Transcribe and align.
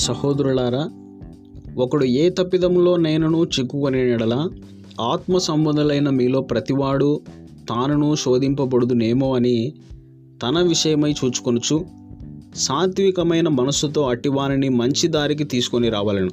సహోదరులారా 0.00 0.88
ఒకడు 1.76 2.04
ఏ 2.04 2.30
తప్పిదంలో 2.30 2.96
నేనును 2.96 3.44
చిక్కుకొని 3.44 4.12
ఎడల 4.12 4.48
ఆత్మ 5.00 5.38
సంబంధులైన 5.38 6.10
మీలో 6.10 6.40
ప్రతివాడు 6.40 7.20
తానును 7.68 8.14
శోధింపబడుదునేమో 8.14 9.34
అని 9.34 9.72
తన 10.42 10.58
విషయమై 10.60 11.12
చూచుకొనుచు 11.12 11.84
సాత్వికమైన 12.56 13.48
మనస్సుతో 13.48 14.02
అట్టివారిని 14.02 14.68
మంచి 14.68 15.08
దారికి 15.08 15.44
తీసుకొని 15.44 15.88
రావాలను. 15.88 16.30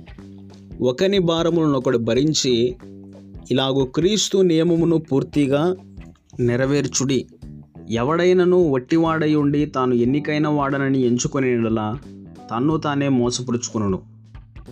ఒకని 0.81 1.19
భారములను 1.19 1.77
ఒకడు 1.77 1.97
భరించి 1.97 2.75
ఇలాగూ 3.51 3.85
క్రీస్తు 3.85 4.37
నియమమును 4.37 4.97
పూర్తిగా 4.97 5.75
నెరవేర్చుడి. 6.39 7.25
ఎవడైనను 7.89 8.69
వట్టివాడై 8.71 9.35
ఉండి 9.35 9.65
తాను 9.65 9.93
ఎన్నికైన 9.93 10.47
వాడనని 10.47 11.01
ఎంచుకొని 11.01 11.47
తన్ను 12.51 12.77
తానే 12.77 13.07
మోసపరుచుకును 13.07 13.99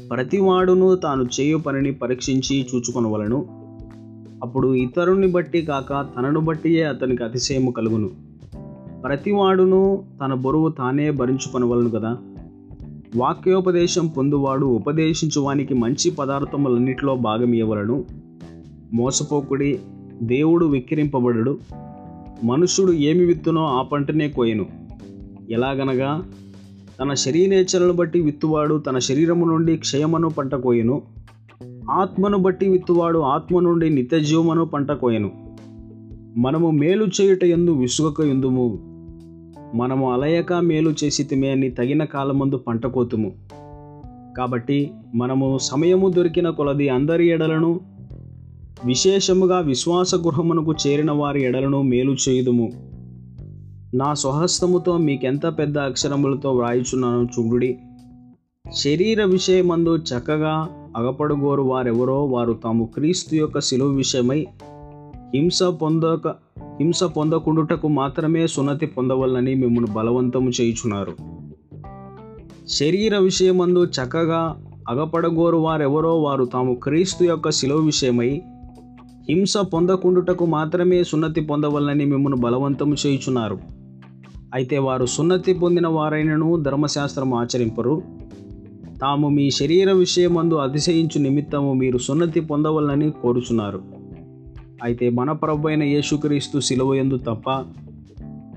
ప్రతివాడును 0.10 0.96
తాను 0.96 1.26
చేయు 1.40 1.58
పనిని 1.58 1.94
పరీక్షించి 1.94 2.68
చూచుకొనవలను. 2.76 3.46
అప్పుడు 4.44 4.76
ఇతరుని 4.76 5.28
బట్టి 5.28 5.62
కాక 5.62 6.08
తనను 6.18 6.40
బట్టియే 6.40 6.84
అతనికి 6.84 7.24
అతిశయము 7.24 7.72
కలుగును. 7.72 8.10
ప్రతివాడును 9.04 10.04
తన 10.22 10.34
బరువు 10.34 10.70
తానే 10.70 11.12
భరించుకొనవలను 11.12 11.90
కదా 11.90 12.18
వాక్యోపదేశం 13.16 14.08
పొందువాడు 14.08 14.66
ఉపదేశించువానికి 14.66 15.74
మంచి 15.74 16.12
పదార్థములన్నిటిలో 16.12 17.16
భాగం 17.16 17.54
ఇవ్వవలను 17.54 18.05
మోసపోకుడి 18.94 19.80
దేవుడు 20.24 20.66
విక్కిరింపబడడు. 20.66 21.58
మనుషుడు 22.44 22.92
ఏమి 22.92 23.26
విత్తునో 23.26 23.66
ఆ 23.66 23.82
పంటనే 23.82 24.30
కోయను. 24.30 24.66
ఎలాగనగా 25.50 26.24
తన 26.99 27.13
శరీరేచ్ఛలను 27.13 27.93
బట్టి 27.93 28.21
విత్తువాడు 28.21 28.77
తన 28.77 28.98
శరీరము 28.98 29.46
నుండి 29.46 29.77
క్షయమను 29.77 30.29
పంట 30.29 30.55
కోయను 30.55 31.02
ఆత్మను 31.91 32.37
బట్టి 32.37 32.70
విత్తువాడు 32.70 33.20
ఆత్మ 33.20 33.60
నుండి 33.60 33.90
నిత్యజీవమును 33.90 34.65
పంట 34.65 34.91
కోయెను 34.91 35.32
మనము 36.37 36.71
మేలు 36.71 37.05
చేయుట 37.21 37.43
ఎందు 37.43 37.71
విసుగక 37.71 38.21
ఎందుము 38.21 38.65
మనము 39.76 40.13
అలయక 40.13 40.54
మేలు 40.54 40.96
చేసితిమే 41.04 41.49
అని 41.49 41.71
తగిన 41.71 42.04
కాలమందు 42.04 42.57
పంట 42.57 42.85
కోతుము 42.85 43.32
కాబట్టి 44.37 44.91
మనము 45.15 45.57
సమయము 45.62 46.09
దొరికిన 46.09 46.49
కొలది 46.49 46.90
అందరి 46.90 47.27
ఎడలను 47.30 47.80
విశేషముగా 48.85 49.59
విశ్వాస 49.59 50.15
గృహమునకు 50.15 50.74
చేరిన 50.87 51.12
వారి 51.12 51.43
ఎడలను 51.43 51.82
మేలు 51.82 52.15
చేయుదుము. 52.30 52.95
నా 53.96 54.13
స్వహస్తముతో 54.13 54.98
మీకెంత 54.98 55.48
పెద్ద 55.48 55.77
అక్షరములతో 55.77 56.51
వ్రాయిచున్నానో 56.51 57.24
చూడుడి. 57.24 57.77
శరీర 58.74 59.24
విషయమందు 59.24 59.96
చక్కగా 59.96 60.68
అగపడుగోరు 60.98 61.62
వారెవరో 61.62 62.26
వారు 62.26 62.54
తాము 62.54 62.85
క్రీస్తు 62.85 63.35
యొక్క 63.35 63.62
శిలువ 63.62 63.87
విషయమై 63.87 64.47
హింస 65.35 65.63
పొందక 65.63 66.28
హింస 66.79 67.03
పొందకుండుటకు 67.03 67.88
మాత్రమే 67.88 68.47
సున్నతి 68.47 68.85
పొందవలనని 68.85 69.56
మిమ్మల్ని 69.56 69.94
బలవంతము 69.94 70.50
చేయుచున్నారు. 70.50 71.16
శరీర 72.68 73.18
విషయమందు 73.18 73.85
చక్కగా 73.85 74.57
అగపడగోరు 74.90 75.57
వారెవరో 75.57 76.22
వారు 76.22 76.46
తాము 76.46 76.74
క్రీస్తు 76.74 77.24
యొక్క 77.24 77.52
శిలో 77.52 77.75
విషయమై 77.75 78.41
హింస 79.30 79.57
పొందకుండుటకు 79.57 80.46
మాత్రమే 80.46 81.03
సున్నతి 81.03 81.41
పొందవలనని 81.41 82.06
మిమ్మల్ని 82.06 82.41
బలవంతము 82.41 82.96
చేయుచున్నారు. 83.06 83.75
అయితే 84.56 84.78
వారు 84.78 85.06
సున్నతి 85.06 85.53
పొందిన 85.53 85.88
వారైనను 85.88 86.62
ధర్మశాస్త్రం 86.62 87.34
ఆచరింపరు. 87.34 88.02
తాము 89.02 89.30
మీ 89.30 89.52
శరీర 89.52 89.92
విషయమందు 89.92 90.56
అతిశయించు 90.56 91.22
నిమిత్తము 91.22 91.74
మీరు 91.74 91.98
సున్నతి 91.98 92.40
పొందవలనని 92.40 93.12
కోరుచున్నారు. 93.12 93.82
అయితే 94.84 95.10
మన 95.10 95.32
ప్రభు 95.32 95.68
అయిన 95.68 95.84
యేసుక్రీస్తు 95.84 96.60
సిలువ 96.60 96.94
ఎందు 96.94 97.18
తప్ప 97.18 97.64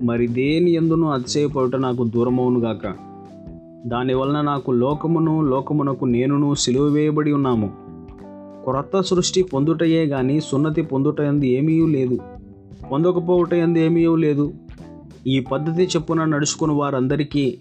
మరి 0.03 0.27
దేని 0.27 0.71
ఎందును 0.71 1.11
అతిశయపడుట 1.11 1.77
నాకు 1.77 2.05
దూరమవునుగాక 2.05 2.95
దానివలన 3.87 4.41
నాకు 4.41 4.73
లోకమును 4.73 5.43
లోకమునకు 5.43 6.05
నేనును 6.05 6.55
సిలువ 6.55 6.85
వేయబడి 6.85 7.33
ఉన్నాము. 7.33 7.71
క్రొత్త 8.65 9.01
సృష్టి 9.01 9.43
పొందుటయే 9.43 10.05
గాని 10.05 10.41
సున్నతి 10.41 10.83
పొందుట 10.83 11.21
ఎందు 11.21 11.45
ఏమీ 11.45 11.87
లేదు. 11.87 12.19
పొందకపోవట 12.93 13.55
ఎందు 13.55 13.79
ఏమీ 13.79 14.07
లేదు. 14.17 14.53
ఈ 15.27 15.41
పద్ధతి 15.41 15.83
చెప్పున 15.83 16.25
నడుచుకుని 16.25 16.73
వారందరికీ 16.73 17.59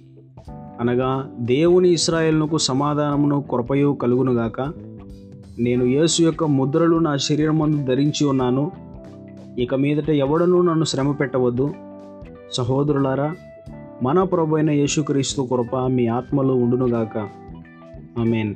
అనగా 0.79 1.31
దేవుని 1.39 1.89
ఇస్రాయేల్నకు 1.89 2.57
సమాధానమును 2.57 3.41
కృపయు 3.41 3.97
కలుగునుగాక. 4.01 4.61
నేను 5.59 5.83
యేసు 5.83 6.21
యొక్క 6.21 6.43
ముద్రలు 6.43 6.97
నా 6.97 7.17
శరీరమందు 7.17 7.85
ధరించి 7.85 8.25
ఉన్నాను. 8.25 8.71
ఇక 9.59 9.75
మీదట 9.75 10.09
ఎవడనూ 10.09 10.61
నన్ను 10.61 10.85
శ్రమ 10.85 11.11
పెట్టవద్దు. 11.11 11.73
సహోదరులారా 12.53 13.35
మన 14.03 14.23
ప్రభు 14.23 14.55
అయిన 14.55 14.69
యేసుక్రీస్తు 14.69 15.41
కృప 15.41 15.75
మీ 15.75 16.07
ఆత్మలో 16.07 16.55
ఉండునుగాక. 16.55 17.17
ఆమెన్. 18.19 18.55